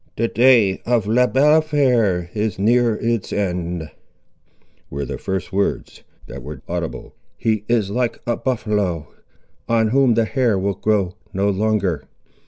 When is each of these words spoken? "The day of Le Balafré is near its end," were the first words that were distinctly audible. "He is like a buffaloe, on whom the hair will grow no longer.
"The 0.15 0.27
day 0.27 0.81
of 0.83 1.05
Le 1.05 1.27
Balafré 1.27 2.29
is 2.35 2.57
near 2.57 2.95
its 2.95 3.31
end," 3.31 3.91
were 4.89 5.05
the 5.05 5.19
first 5.19 5.53
words 5.53 6.01
that 6.25 6.41
were 6.41 6.55
distinctly 6.55 6.73
audible. 6.75 7.13
"He 7.37 7.65
is 7.67 7.91
like 7.91 8.19
a 8.25 8.35
buffaloe, 8.35 9.09
on 9.69 9.89
whom 9.89 10.15
the 10.15 10.25
hair 10.25 10.57
will 10.57 10.73
grow 10.73 11.13
no 11.33 11.51
longer. 11.51 12.05